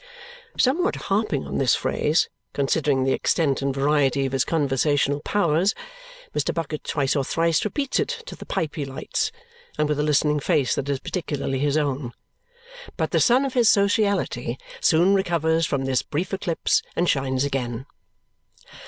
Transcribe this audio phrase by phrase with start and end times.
[0.57, 5.75] Somewhat harping on this phrase, considering the extent and variety of his conversational powers,
[6.33, 6.51] Mr.
[6.51, 9.31] Bucket twice or thrice repeats it to the pipe he lights,
[9.77, 12.13] and with a listening face that is particularly his own.
[12.97, 17.85] But the sun of his sociality soon recovers from this brief eclipse and shines again.